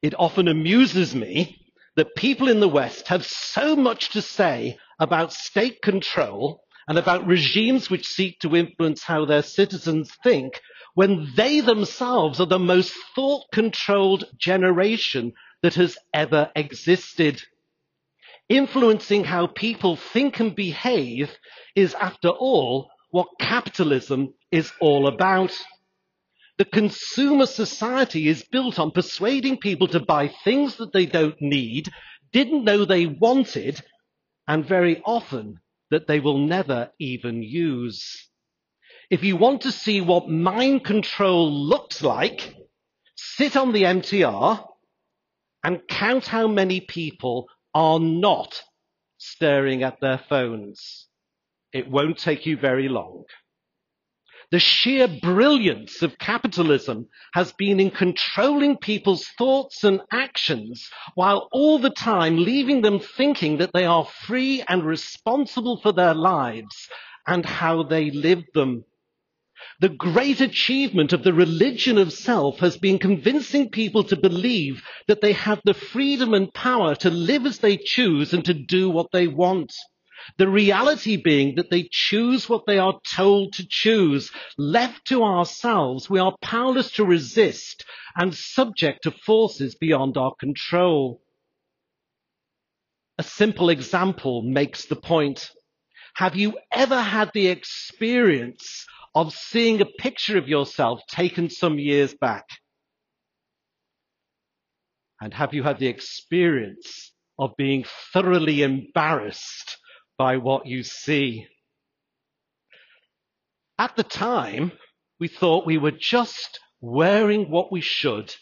It 0.00 0.14
often 0.16 0.46
amuses 0.46 1.12
me 1.12 1.58
that 1.96 2.14
people 2.14 2.48
in 2.48 2.60
the 2.60 2.68
West 2.68 3.08
have 3.08 3.26
so 3.26 3.74
much 3.74 4.10
to 4.10 4.22
say 4.22 4.78
about 5.00 5.32
state 5.32 5.82
control 5.82 6.62
and 6.86 6.98
about 6.98 7.26
regimes 7.26 7.90
which 7.90 8.06
seek 8.06 8.38
to 8.40 8.54
influence 8.54 9.02
how 9.02 9.24
their 9.24 9.42
citizens 9.42 10.12
think 10.22 10.60
when 10.94 11.32
they 11.36 11.60
themselves 11.60 12.38
are 12.38 12.46
the 12.46 12.60
most 12.60 12.92
thought 13.16 13.44
controlled 13.52 14.24
generation 14.38 15.32
that 15.62 15.74
has 15.74 15.96
ever 16.12 16.50
existed. 16.54 17.42
Influencing 18.48 19.24
how 19.24 19.46
people 19.46 19.96
think 19.96 20.40
and 20.40 20.54
behave 20.54 21.30
is, 21.74 21.94
after 21.94 22.28
all, 22.28 22.90
what 23.10 23.28
capitalism 23.38 24.34
is 24.50 24.72
all 24.80 25.06
about. 25.06 25.56
The 26.58 26.64
consumer 26.64 27.46
society 27.46 28.28
is 28.28 28.44
built 28.44 28.78
on 28.78 28.90
persuading 28.90 29.58
people 29.58 29.88
to 29.88 30.00
buy 30.00 30.28
things 30.44 30.76
that 30.76 30.92
they 30.92 31.06
don't 31.06 31.40
need, 31.40 31.88
didn't 32.32 32.64
know 32.64 32.84
they 32.84 33.06
wanted, 33.06 33.80
and 34.46 34.66
very 34.66 35.02
often 35.04 35.60
that 35.90 36.06
they 36.06 36.20
will 36.20 36.38
never 36.38 36.90
even 36.98 37.42
use. 37.42 38.28
If 39.10 39.22
you 39.24 39.36
want 39.36 39.62
to 39.62 39.72
see 39.72 40.00
what 40.00 40.28
mind 40.28 40.84
control 40.84 41.52
looks 41.52 42.02
like, 42.02 42.54
sit 43.14 43.56
on 43.56 43.72
the 43.72 43.82
MTR 43.84 44.66
and 45.64 45.86
count 45.88 46.26
how 46.26 46.48
many 46.48 46.80
people 46.80 47.48
are 47.74 48.00
not 48.00 48.62
staring 49.18 49.82
at 49.82 50.00
their 50.00 50.18
phones. 50.18 51.06
It 51.72 51.88
won't 51.90 52.18
take 52.18 52.44
you 52.44 52.56
very 52.56 52.88
long. 52.88 53.24
The 54.50 54.58
sheer 54.58 55.08
brilliance 55.08 56.02
of 56.02 56.18
capitalism 56.18 57.08
has 57.32 57.52
been 57.52 57.80
in 57.80 57.90
controlling 57.90 58.76
people's 58.76 59.26
thoughts 59.38 59.82
and 59.82 60.02
actions 60.12 60.90
while 61.14 61.48
all 61.52 61.78
the 61.78 61.88
time 61.88 62.36
leaving 62.36 62.82
them 62.82 63.00
thinking 63.00 63.56
that 63.58 63.72
they 63.72 63.86
are 63.86 64.04
free 64.04 64.62
and 64.68 64.84
responsible 64.84 65.80
for 65.80 65.92
their 65.92 66.12
lives 66.12 66.90
and 67.26 67.46
how 67.46 67.82
they 67.82 68.10
live 68.10 68.44
them. 68.52 68.84
The 69.80 69.88
great 69.88 70.40
achievement 70.40 71.12
of 71.12 71.24
the 71.24 71.32
religion 71.32 71.98
of 71.98 72.12
self 72.12 72.60
has 72.60 72.76
been 72.76 72.98
convincing 72.98 73.70
people 73.70 74.04
to 74.04 74.16
believe 74.16 74.82
that 75.08 75.20
they 75.20 75.32
have 75.32 75.60
the 75.64 75.74
freedom 75.74 76.34
and 76.34 76.52
power 76.52 76.94
to 76.96 77.10
live 77.10 77.46
as 77.46 77.58
they 77.58 77.76
choose 77.76 78.32
and 78.32 78.44
to 78.44 78.54
do 78.54 78.90
what 78.90 79.10
they 79.12 79.26
want. 79.26 79.72
The 80.38 80.48
reality 80.48 81.16
being 81.16 81.56
that 81.56 81.70
they 81.70 81.88
choose 81.90 82.48
what 82.48 82.64
they 82.66 82.78
are 82.78 83.00
told 83.12 83.54
to 83.54 83.66
choose. 83.68 84.30
Left 84.56 85.04
to 85.06 85.24
ourselves, 85.24 86.08
we 86.08 86.20
are 86.20 86.36
powerless 86.40 86.92
to 86.92 87.04
resist 87.04 87.84
and 88.16 88.34
subject 88.34 89.02
to 89.02 89.10
forces 89.10 89.74
beyond 89.74 90.16
our 90.16 90.34
control. 90.34 91.22
A 93.18 93.22
simple 93.22 93.68
example 93.68 94.42
makes 94.42 94.86
the 94.86 94.96
point. 94.96 95.50
Have 96.14 96.36
you 96.36 96.58
ever 96.70 97.00
had 97.00 97.32
the 97.32 97.48
experience 97.48 98.86
of 99.14 99.34
seeing 99.34 99.80
a 99.80 99.86
picture 99.86 100.38
of 100.38 100.48
yourself 100.48 101.00
taken 101.10 101.50
some 101.50 101.78
years 101.78 102.14
back? 102.14 102.46
And 105.20 105.32
have 105.34 105.54
you 105.54 105.62
had 105.62 105.78
the 105.78 105.86
experience 105.86 107.12
of 107.38 107.56
being 107.56 107.84
thoroughly 108.12 108.62
embarrassed 108.62 109.78
by 110.18 110.38
what 110.38 110.66
you 110.66 110.82
see? 110.82 111.46
At 113.78 113.96
the 113.96 114.02
time, 114.02 114.72
we 115.20 115.28
thought 115.28 115.66
we 115.66 115.78
were 115.78 115.92
just 115.92 116.58
wearing 116.80 117.50
what 117.50 117.70
we 117.70 117.80
should. 117.80 118.34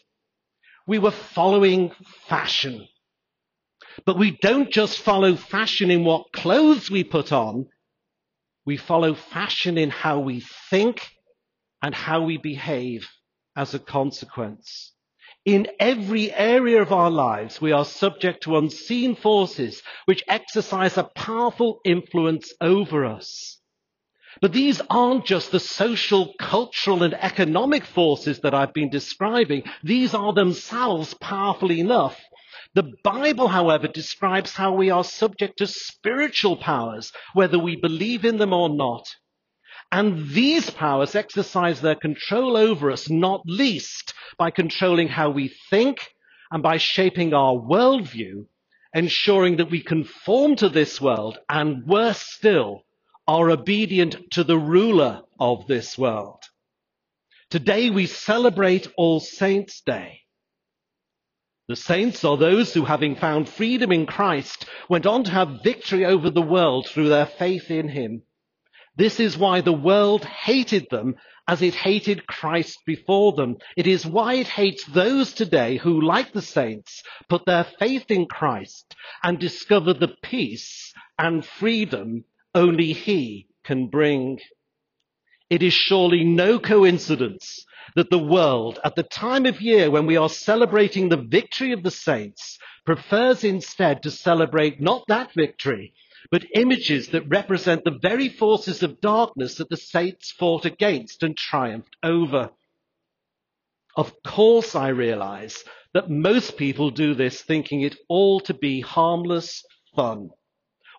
We 0.86 0.98
were 0.98 1.10
following 1.10 1.92
fashion. 2.28 2.88
But 4.06 4.18
we 4.18 4.38
don't 4.40 4.70
just 4.70 4.98
follow 4.98 5.36
fashion 5.36 5.90
in 5.90 6.04
what 6.04 6.32
clothes 6.32 6.90
we 6.90 7.04
put 7.04 7.32
on, 7.32 7.66
we 8.70 8.76
follow 8.76 9.14
fashion 9.14 9.76
in 9.76 9.90
how 9.90 10.20
we 10.20 10.38
think 10.70 11.10
and 11.82 11.92
how 11.92 12.22
we 12.22 12.36
behave 12.36 13.10
as 13.56 13.74
a 13.74 13.80
consequence. 13.80 14.92
In 15.44 15.66
every 15.80 16.32
area 16.32 16.80
of 16.80 16.92
our 16.92 17.10
lives, 17.10 17.60
we 17.60 17.72
are 17.72 17.84
subject 17.84 18.44
to 18.44 18.56
unseen 18.56 19.16
forces 19.16 19.82
which 20.04 20.22
exercise 20.28 20.96
a 20.96 21.02
powerful 21.02 21.80
influence 21.84 22.52
over 22.60 23.04
us. 23.04 23.58
But 24.40 24.52
these 24.52 24.80
aren't 24.88 25.26
just 25.26 25.50
the 25.50 25.58
social, 25.58 26.32
cultural, 26.38 27.02
and 27.02 27.14
economic 27.14 27.84
forces 27.84 28.38
that 28.44 28.54
I've 28.54 28.72
been 28.72 28.88
describing. 28.88 29.64
These 29.82 30.14
are 30.14 30.32
themselves 30.32 31.12
powerful 31.14 31.72
enough 31.72 32.16
the 32.74 32.92
Bible, 33.02 33.48
however, 33.48 33.88
describes 33.88 34.52
how 34.52 34.72
we 34.72 34.90
are 34.90 35.04
subject 35.04 35.58
to 35.58 35.66
spiritual 35.66 36.56
powers, 36.56 37.12
whether 37.34 37.58
we 37.58 37.76
believe 37.76 38.24
in 38.24 38.38
them 38.38 38.52
or 38.52 38.68
not. 38.68 39.06
And 39.92 40.28
these 40.30 40.70
powers 40.70 41.14
exercise 41.14 41.80
their 41.80 41.96
control 41.96 42.56
over 42.56 42.90
us, 42.90 43.10
not 43.10 43.42
least 43.44 44.14
by 44.38 44.50
controlling 44.50 45.08
how 45.08 45.30
we 45.30 45.52
think 45.68 45.98
and 46.50 46.62
by 46.62 46.76
shaping 46.76 47.34
our 47.34 47.54
worldview, 47.54 48.46
ensuring 48.94 49.56
that 49.56 49.70
we 49.70 49.82
conform 49.82 50.56
to 50.56 50.68
this 50.68 51.00
world 51.00 51.38
and 51.48 51.86
worse 51.86 52.20
still, 52.20 52.84
are 53.26 53.50
obedient 53.50 54.16
to 54.32 54.44
the 54.44 54.58
ruler 54.58 55.22
of 55.38 55.66
this 55.66 55.96
world. 55.96 56.42
Today 57.48 57.90
we 57.90 58.06
celebrate 58.06 58.88
All 58.96 59.20
Saints' 59.20 59.80
Day. 59.80 60.19
The 61.70 61.76
saints 61.76 62.24
are 62.24 62.36
those 62.36 62.74
who, 62.74 62.84
having 62.84 63.14
found 63.14 63.48
freedom 63.48 63.92
in 63.92 64.04
Christ, 64.04 64.66
went 64.88 65.06
on 65.06 65.22
to 65.22 65.30
have 65.30 65.62
victory 65.62 66.04
over 66.04 66.28
the 66.28 66.42
world 66.42 66.88
through 66.88 67.08
their 67.10 67.26
faith 67.26 67.70
in 67.70 67.86
Him. 67.86 68.22
This 68.96 69.20
is 69.20 69.38
why 69.38 69.60
the 69.60 69.72
world 69.72 70.24
hated 70.24 70.88
them 70.90 71.14
as 71.46 71.62
it 71.62 71.76
hated 71.76 72.26
Christ 72.26 72.80
before 72.84 73.34
them. 73.34 73.58
It 73.76 73.86
is 73.86 74.04
why 74.04 74.34
it 74.34 74.48
hates 74.48 74.84
those 74.86 75.32
today 75.32 75.76
who, 75.76 76.00
like 76.00 76.32
the 76.32 76.42
saints, 76.42 77.04
put 77.28 77.46
their 77.46 77.62
faith 77.62 78.10
in 78.10 78.26
Christ 78.26 78.96
and 79.22 79.38
discover 79.38 79.94
the 79.94 80.16
peace 80.24 80.92
and 81.20 81.46
freedom 81.46 82.24
only 82.52 82.92
He 82.92 83.46
can 83.62 83.86
bring. 83.86 84.40
It 85.50 85.64
is 85.64 85.72
surely 85.72 86.22
no 86.22 86.60
coincidence 86.60 87.66
that 87.96 88.08
the 88.08 88.18
world, 88.18 88.78
at 88.84 88.94
the 88.94 89.02
time 89.02 89.46
of 89.46 89.60
year 89.60 89.90
when 89.90 90.06
we 90.06 90.16
are 90.16 90.28
celebrating 90.28 91.08
the 91.08 91.16
victory 91.16 91.72
of 91.72 91.82
the 91.82 91.90
saints, 91.90 92.56
prefers 92.86 93.42
instead 93.42 94.04
to 94.04 94.12
celebrate 94.12 94.80
not 94.80 95.04
that 95.08 95.34
victory, 95.34 95.92
but 96.30 96.46
images 96.54 97.08
that 97.08 97.28
represent 97.28 97.82
the 97.82 97.98
very 98.00 98.28
forces 98.28 98.84
of 98.84 99.00
darkness 99.00 99.56
that 99.56 99.68
the 99.68 99.76
saints 99.76 100.30
fought 100.30 100.64
against 100.64 101.24
and 101.24 101.36
triumphed 101.36 101.96
over. 102.02 102.50
Of 103.96 104.22
course, 104.22 104.76
I 104.76 104.88
realize 104.88 105.64
that 105.94 106.08
most 106.08 106.56
people 106.56 106.90
do 106.90 107.14
this 107.14 107.42
thinking 107.42 107.80
it 107.80 107.96
all 108.08 108.38
to 108.40 108.54
be 108.54 108.80
harmless 108.80 109.64
fun. 109.96 110.30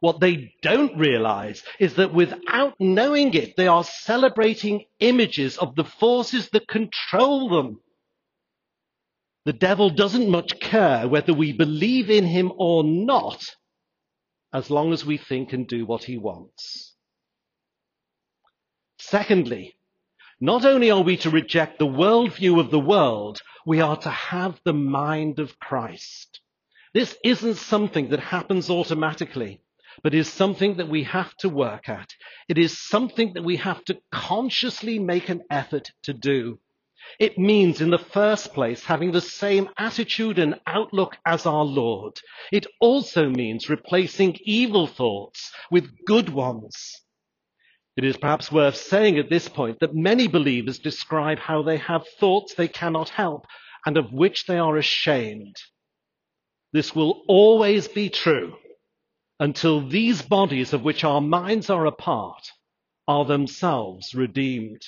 What 0.02 0.20
they 0.20 0.56
don't 0.64 0.98
realize 0.98 1.64
is 1.80 1.94
that 1.94 2.12
without 2.12 2.74
knowing 2.80 3.36
it, 3.36 3.56
they 3.56 3.68
are 3.68 3.84
celebrating 3.84 4.86
images 5.00 5.60
of 5.60 5.76
the 5.76 5.84
forces 5.84 6.50
that 6.50 6.68
control 6.68 7.50
them. 7.50 7.80
The 9.46 9.54
devil 9.54 9.92
doesn't 9.92 10.28
much 10.28 10.60
care 10.60 11.08
whether 11.08 11.34
we 11.34 11.54
believe 11.54 12.10
in 12.10 12.26
him 12.26 12.52
or 12.58 12.84
not, 12.84 13.56
as 14.52 14.72
long 14.72 14.92
as 14.92 15.06
we 15.06 15.18
think 15.18 15.54
and 15.54 15.68
do 15.68 15.86
what 15.86 16.04
he 16.04 16.18
wants. 16.18 16.96
Secondly, 18.98 19.76
not 20.40 20.66
only 20.66 20.90
are 20.90 21.04
we 21.04 21.18
to 21.18 21.30
reject 21.30 21.78
the 21.78 21.86
worldview 21.86 22.60
of 22.60 22.72
the 22.72 22.80
world, 22.80 23.40
we 23.68 23.82
are 23.82 23.98
to 23.98 24.10
have 24.10 24.60
the 24.64 24.74
mind 24.74 25.38
of 25.38 25.60
Christ. 25.60 26.40
This 26.92 27.16
isn't 27.24 27.56
something 27.56 28.10
that 28.10 28.20
happens 28.20 28.68
automatically 28.68 29.62
but 30.04 30.14
is 30.14 30.32
something 30.32 30.78
that 30.78 30.90
we 30.90 31.04
have 31.04 31.36
to 31.38 31.50
work 31.50 31.90
at. 31.90 32.14
It 32.48 32.58
is 32.58 32.80
something 32.80 33.34
that 33.34 33.44
we 33.44 33.58
have 33.58 33.84
to 33.86 34.00
consciously 34.12 35.00
make 35.00 35.30
an 35.30 35.44
effort 35.50 35.92
to 36.04 36.14
do. 36.14 36.60
It 37.20 37.38
means, 37.38 37.82
in 37.82 37.90
the 37.90 37.98
first 37.98 38.54
place, 38.54 38.84
having 38.84 39.12
the 39.12 39.22
same 39.22 39.70
attitude 39.78 40.40
and 40.40 40.60
outlook 40.68 41.18
as 41.26 41.46
our 41.46 41.66
Lord. 41.66 42.20
It 42.52 42.68
also 42.80 43.30
means 43.30 43.70
replacing 43.70 44.38
evil 44.42 44.88
thoughts 44.88 45.52
with 45.72 46.06
good 46.06 46.30
ones. 46.30 47.02
It 47.98 48.06
is 48.06 48.18
perhaps 48.18 48.52
worth 48.52 48.78
saying 48.78 49.18
at 49.18 49.30
this 49.30 49.50
point 49.50 49.80
that 49.80 49.94
many 49.94 50.28
believers 50.28 50.80
describe 50.80 51.40
how 51.40 51.64
they 51.64 51.78
have 51.78 52.08
thoughts 52.20 52.54
they 52.54 52.68
cannot 52.68 53.10
help 53.10 53.46
and 53.86 53.98
of 53.98 54.14
which 54.14 54.46
they 54.46 54.58
are 54.58 54.78
ashamed. 54.78 55.58
This 56.72 56.96
will 56.96 57.24
always 57.28 57.88
be 57.88 58.10
true 58.10 58.56
until 59.42 59.82
these 59.90 60.22
bodies 60.22 60.72
of 60.72 60.84
which 60.84 61.04
our 61.04 61.20
minds 61.20 61.68
are 61.68 61.88
a 61.88 61.92
part 61.92 62.52
are 63.08 63.26
themselves 63.26 64.14
redeemed. 64.14 64.84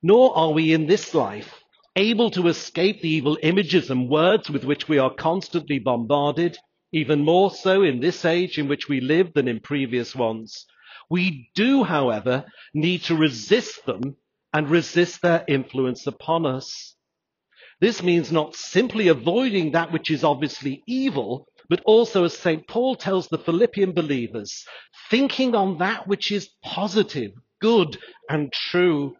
Nor 0.00 0.34
are 0.38 0.52
we 0.52 0.72
in 0.72 0.86
this 0.86 1.12
life 1.12 1.60
able 1.96 2.30
to 2.30 2.46
escape 2.46 3.02
the 3.02 3.08
evil 3.08 3.36
images 3.42 3.90
and 3.90 4.08
words 4.08 4.48
with 4.48 4.64
which 4.64 4.88
we 4.88 4.96
are 4.96 5.12
constantly 5.12 5.80
bombarded, 5.80 6.56
even 6.92 7.24
more 7.24 7.50
so 7.50 7.82
in 7.82 7.98
this 7.98 8.24
age 8.24 8.58
in 8.58 8.68
which 8.68 8.88
we 8.88 9.00
live 9.00 9.34
than 9.34 9.48
in 9.48 9.58
previous 9.58 10.14
ones. 10.14 10.64
We 11.10 11.50
do, 11.56 11.82
however, 11.82 12.44
need 12.72 13.02
to 13.02 13.16
resist 13.16 13.84
them 13.86 14.16
and 14.52 14.70
resist 14.70 15.20
their 15.20 15.44
influence 15.48 16.06
upon 16.06 16.46
us. 16.46 16.94
This 17.80 18.04
means 18.04 18.30
not 18.30 18.54
simply 18.54 19.08
avoiding 19.08 19.72
that 19.72 19.90
which 19.90 20.12
is 20.12 20.22
obviously 20.22 20.84
evil, 20.86 21.48
but 21.70 21.80
also, 21.84 22.24
as 22.24 22.36
St. 22.36 22.66
Paul 22.66 22.96
tells 22.96 23.28
the 23.28 23.38
Philippian 23.38 23.92
believers, 23.92 24.66
thinking 25.08 25.54
on 25.54 25.78
that 25.78 26.08
which 26.08 26.32
is 26.32 26.50
positive, 26.64 27.30
good, 27.60 27.96
and 28.28 28.52
true. 28.52 29.16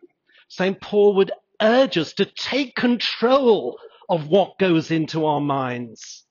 St. 0.48 0.80
Paul 0.80 1.14
would 1.14 1.30
urge 1.62 1.96
us 1.96 2.12
to 2.14 2.24
take 2.24 2.74
control 2.74 3.78
of 4.08 4.26
what 4.26 4.58
goes 4.58 4.90
into 4.90 5.26
our 5.26 5.40
minds. 5.40 6.26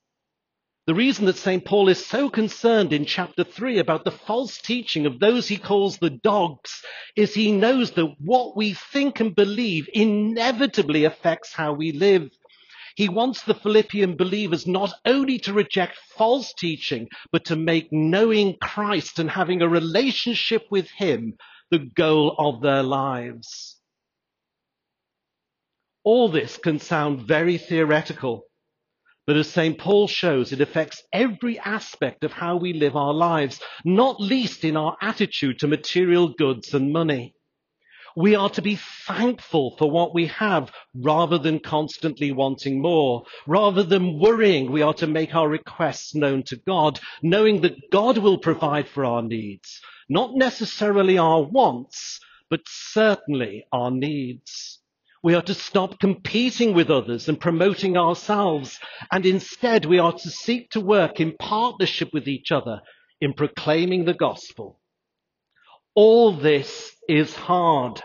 The 0.88 0.96
reason 0.96 1.26
that 1.26 1.38
St. 1.38 1.64
Paul 1.64 1.88
is 1.88 2.06
so 2.06 2.30
concerned 2.30 2.92
in 2.92 3.06
chapter 3.06 3.46
3 3.46 3.80
about 3.80 4.04
the 4.04 4.12
false 4.12 4.58
teaching 4.58 5.06
of 5.06 5.20
those 5.20 5.48
he 5.48 5.58
calls 5.58 6.00
the 6.00 6.10
dogs 6.10 6.84
is 7.16 7.34
he 7.34 7.54
knows 7.54 7.92
that 7.92 8.16
what 8.20 8.58
we 8.58 8.74
think 8.74 9.22
and 9.22 9.34
believe 9.34 9.88
inevitably 9.94 11.06
affects 11.06 11.54
how 11.54 11.72
we 11.74 11.94
live. 11.94 12.30
He 13.00 13.08
wants 13.08 13.44
the 13.44 13.54
Philippian 13.54 14.18
believers 14.18 14.68
not 14.68 14.92
only 15.06 15.40
to 15.40 15.54
reject 15.54 15.96
false 16.18 16.52
teaching, 16.52 17.08
but 17.32 17.46
to 17.46 17.56
make 17.56 17.88
knowing 17.94 18.58
Christ 18.62 19.20
and 19.20 19.32
having 19.32 19.62
a 19.62 19.70
relationship 19.70 20.66
with 20.70 20.90
Him 20.92 21.38
the 21.72 21.80
goal 21.80 22.36
of 22.38 22.62
their 22.62 22.84
lives. 22.84 23.80
All 26.04 26.28
this 26.28 26.58
can 26.58 26.78
sound 26.80 27.22
very 27.22 27.58
theoretical, 27.58 28.44
but 29.26 29.38
as 29.38 29.50
St. 29.50 29.78
Paul 29.78 30.10
shows, 30.10 30.52
it 30.52 30.60
affects 30.60 31.02
every 31.14 31.58
aspect 31.58 32.26
of 32.26 32.34
how 32.34 32.58
we 32.58 32.74
live 32.74 32.98
our 32.98 33.14
lives, 33.14 33.62
not 33.86 34.20
least 34.20 34.66
in 34.66 34.76
our 34.76 34.98
attitude 35.02 35.60
to 35.60 35.70
material 35.70 36.34
goods 36.34 36.74
and 36.74 36.92
money. 36.92 37.34
We 38.16 38.36
are 38.36 38.50
to 38.52 38.62
be 38.62 38.80
thankful 39.08 39.76
for 39.78 39.90
what 39.90 40.14
we 40.14 40.28
have 40.28 40.72
rather 40.96 41.38
than 41.38 41.60
constantly 41.60 42.32
wanting 42.32 42.82
more. 42.82 43.24
Rather 43.48 43.84
than 43.84 44.20
worrying, 44.20 44.72
we 44.72 44.82
are 44.82 44.94
to 44.96 45.08
make 45.08 45.36
our 45.36 45.48
requests 45.48 46.16
known 46.16 46.44
to 46.44 46.56
God, 46.56 47.00
knowing 47.22 47.62
that 47.62 47.92
God 47.92 48.18
will 48.18 48.38
provide 48.38 48.88
for 48.88 49.06
our 49.06 49.22
needs. 49.22 49.80
Not 50.10 50.34
necessarily 50.34 51.18
our 51.18 51.44
wants, 51.44 52.20
but 52.50 52.62
certainly 52.66 53.66
our 53.72 53.92
needs. 53.92 54.80
We 55.22 55.36
are 55.36 55.42
to 55.44 55.54
stop 55.54 56.00
competing 56.00 56.74
with 56.74 56.90
others 56.90 57.28
and 57.28 57.40
promoting 57.40 57.98
ourselves, 57.98 58.80
and 59.12 59.26
instead 59.26 59.86
we 59.86 60.00
are 60.00 60.14
to 60.14 60.30
seek 60.30 60.72
to 60.72 60.80
work 60.80 61.20
in 61.20 61.36
partnership 61.38 62.10
with 62.14 62.28
each 62.28 62.52
other 62.52 62.82
in 63.22 63.34
proclaiming 63.34 64.06
the 64.06 64.14
gospel. 64.14 64.79
All 65.96 66.34
this 66.34 66.96
is 67.08 67.36
hard, 67.36 68.02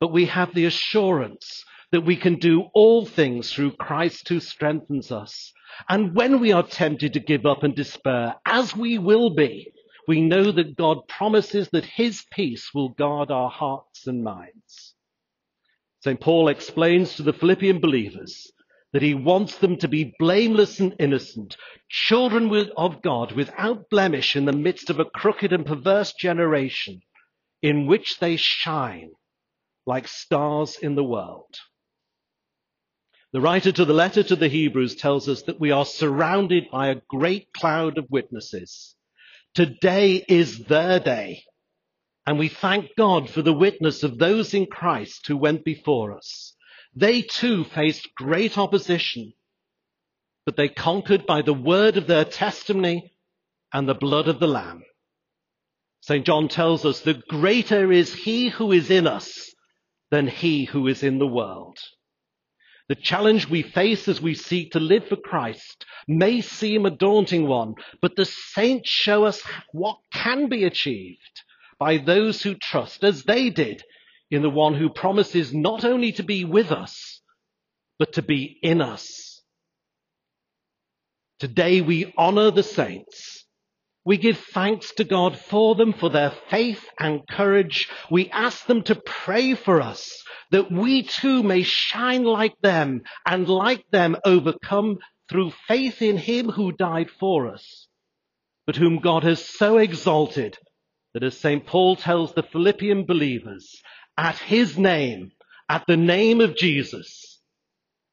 but 0.00 0.12
we 0.12 0.26
have 0.26 0.54
the 0.54 0.66
assurance 0.66 1.64
that 1.90 2.02
we 2.02 2.16
can 2.16 2.36
do 2.36 2.64
all 2.74 3.06
things 3.06 3.52
through 3.52 3.72
Christ 3.72 4.28
who 4.28 4.40
strengthens 4.40 5.10
us. 5.10 5.52
And 5.88 6.14
when 6.14 6.40
we 6.40 6.52
are 6.52 6.62
tempted 6.62 7.14
to 7.14 7.20
give 7.20 7.46
up 7.46 7.62
and 7.62 7.74
despair, 7.74 8.36
as 8.44 8.76
we 8.76 8.98
will 8.98 9.30
be, 9.30 9.72
we 10.06 10.20
know 10.20 10.52
that 10.52 10.76
God 10.76 11.06
promises 11.08 11.68
that 11.72 11.84
his 11.84 12.24
peace 12.32 12.70
will 12.74 12.90
guard 12.90 13.30
our 13.30 13.50
hearts 13.50 14.06
and 14.06 14.22
minds. 14.22 14.94
St. 16.00 16.20
Paul 16.20 16.48
explains 16.48 17.14
to 17.16 17.22
the 17.22 17.32
Philippian 17.32 17.80
believers 17.80 18.52
that 18.92 19.02
he 19.02 19.14
wants 19.14 19.58
them 19.58 19.76
to 19.76 19.88
be 19.88 20.14
blameless 20.18 20.80
and 20.80 20.94
innocent, 20.98 21.56
children 21.88 22.50
of 22.76 23.02
God 23.02 23.32
without 23.32 23.90
blemish 23.90 24.34
in 24.34 24.44
the 24.44 24.52
midst 24.52 24.90
of 24.90 24.98
a 24.98 25.04
crooked 25.04 25.52
and 25.52 25.66
perverse 25.66 26.12
generation 26.14 27.00
in 27.62 27.86
which 27.86 28.18
they 28.18 28.36
shine 28.36 29.10
like 29.86 30.08
stars 30.08 30.76
in 30.80 30.94
the 30.94 31.04
world. 31.04 31.54
The 33.32 33.40
writer 33.42 33.72
to 33.72 33.84
the 33.84 33.92
letter 33.92 34.22
to 34.22 34.36
the 34.36 34.48
Hebrews 34.48 34.96
tells 34.96 35.28
us 35.28 35.42
that 35.42 35.60
we 35.60 35.70
are 35.70 35.84
surrounded 35.84 36.70
by 36.70 36.88
a 36.88 37.00
great 37.08 37.52
cloud 37.52 37.98
of 37.98 38.06
witnesses. 38.10 38.94
Today 39.54 40.24
is 40.28 40.64
their 40.64 40.98
day, 40.98 41.42
and 42.26 42.38
we 42.38 42.48
thank 42.48 42.90
God 42.96 43.28
for 43.28 43.42
the 43.42 43.52
witness 43.52 44.02
of 44.02 44.18
those 44.18 44.54
in 44.54 44.66
Christ 44.66 45.26
who 45.26 45.36
went 45.36 45.62
before 45.62 46.16
us. 46.16 46.54
They 46.98 47.22
too 47.22 47.62
faced 47.62 48.12
great 48.16 48.58
opposition, 48.58 49.32
but 50.44 50.56
they 50.56 50.68
conquered 50.68 51.26
by 51.26 51.42
the 51.42 51.54
word 51.54 51.96
of 51.96 52.08
their 52.08 52.24
testimony 52.24 53.12
and 53.72 53.88
the 53.88 53.94
blood 53.94 54.26
of 54.26 54.40
the 54.40 54.48
Lamb. 54.48 54.82
St. 56.00 56.26
John 56.26 56.48
tells 56.48 56.84
us 56.84 57.02
that 57.02 57.28
greater 57.28 57.92
is 57.92 58.12
he 58.12 58.48
who 58.48 58.72
is 58.72 58.90
in 58.90 59.06
us 59.06 59.54
than 60.10 60.26
he 60.26 60.64
who 60.64 60.88
is 60.88 61.04
in 61.04 61.18
the 61.18 61.26
world. 61.26 61.78
The 62.88 62.96
challenge 62.96 63.48
we 63.48 63.62
face 63.62 64.08
as 64.08 64.20
we 64.20 64.34
seek 64.34 64.72
to 64.72 64.80
live 64.80 65.06
for 65.06 65.16
Christ 65.16 65.84
may 66.08 66.40
seem 66.40 66.84
a 66.84 66.90
daunting 66.90 67.46
one, 67.46 67.74
but 68.02 68.16
the 68.16 68.24
saints 68.24 68.90
show 68.90 69.24
us 69.24 69.40
what 69.70 69.98
can 70.12 70.48
be 70.48 70.64
achieved. 70.64 71.42
by 71.78 71.96
those 71.96 72.42
who 72.42 72.56
trust 72.56 73.04
as 73.04 73.22
they 73.22 73.50
did 73.50 73.84
in 74.30 74.42
the 74.42 74.50
one 74.50 74.74
who 74.74 74.90
promises 74.90 75.54
not 75.54 75.84
only 75.84 76.12
to 76.12 76.22
be 76.22 76.44
with 76.44 76.70
us, 76.70 77.20
but 77.98 78.14
to 78.14 78.22
be 78.22 78.58
in 78.62 78.80
us. 78.80 79.42
Today 81.38 81.80
we 81.80 82.12
honor 82.16 82.50
the 82.50 82.62
saints. 82.62 83.44
We 84.04 84.16
give 84.16 84.38
thanks 84.38 84.92
to 84.94 85.04
God 85.04 85.38
for 85.38 85.74
them, 85.74 85.92
for 85.92 86.08
their 86.08 86.32
faith 86.48 86.84
and 86.98 87.26
courage. 87.28 87.88
We 88.10 88.30
ask 88.30 88.66
them 88.66 88.82
to 88.84 88.94
pray 88.94 89.54
for 89.54 89.80
us 89.80 90.10
that 90.50 90.72
we 90.72 91.02
too 91.02 91.42
may 91.42 91.62
shine 91.62 92.24
like 92.24 92.58
them 92.62 93.02
and 93.26 93.48
like 93.48 93.84
them 93.90 94.16
overcome 94.24 94.98
through 95.28 95.52
faith 95.66 96.00
in 96.00 96.16
him 96.16 96.48
who 96.48 96.72
died 96.72 97.10
for 97.10 97.48
us, 97.52 97.86
but 98.66 98.76
whom 98.76 98.98
God 98.98 99.24
has 99.24 99.44
so 99.44 99.78
exalted 99.78 100.56
that 101.12 101.22
as 101.22 101.38
St. 101.38 101.66
Paul 101.66 101.96
tells 101.96 102.32
the 102.32 102.42
Philippian 102.42 103.04
believers, 103.04 103.74
at 104.18 104.36
his 104.36 104.76
name, 104.76 105.30
at 105.68 105.84
the 105.86 105.96
name 105.96 106.40
of 106.40 106.56
Jesus, 106.56 107.40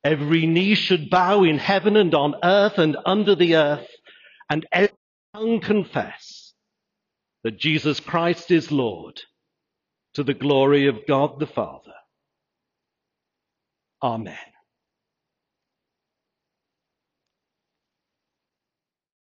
every 0.04 0.46
knee 0.46 0.76
should 0.76 1.10
bow 1.10 1.44
in 1.44 1.58
heaven 1.58 1.98
and 1.98 2.14
on 2.14 2.36
earth 2.44 2.78
and 2.78 2.96
under 3.06 3.36
the 3.36 3.56
earth, 3.56 3.88
and 4.50 4.66
every 4.72 4.96
tongue 5.34 5.60
confess 5.60 6.54
that 7.44 7.60
Jesus 7.60 8.00
Christ 8.00 8.52
is 8.52 8.72
Lord 8.72 9.20
to 10.14 10.24
the 10.24 10.34
glory 10.36 10.88
of 10.88 11.08
God 11.08 11.40
the 11.40 11.48
Father. 11.48 11.94
Amen. 14.04 14.38